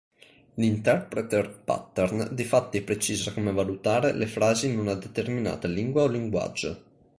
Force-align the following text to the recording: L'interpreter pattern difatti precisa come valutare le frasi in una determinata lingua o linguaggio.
L'interpreter 0.55 1.47
pattern 1.63 2.29
difatti 2.33 2.81
precisa 2.81 3.33
come 3.33 3.51
valutare 3.51 4.13
le 4.13 4.25
frasi 4.25 4.65
in 4.71 4.79
una 4.79 4.95
determinata 4.95 5.67
lingua 5.67 6.01
o 6.01 6.07
linguaggio. 6.07 6.83